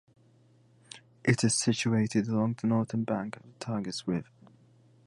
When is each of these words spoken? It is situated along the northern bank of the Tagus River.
It 1.23 1.43
is 1.43 1.53
situated 1.53 2.27
along 2.27 2.55
the 2.59 2.65
northern 2.65 3.03
bank 3.03 3.35
of 3.37 3.43
the 3.43 3.53
Tagus 3.63 4.07
River. 4.07 4.29